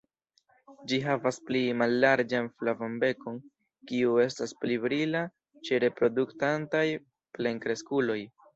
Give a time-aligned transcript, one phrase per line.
[0.91, 3.37] Ĝi havas pli mallarĝan flavan bekon,
[3.93, 5.23] kiu estas pli brila
[5.69, 6.85] ĉe reproduktantaj
[7.39, 8.21] plenkreskuloj.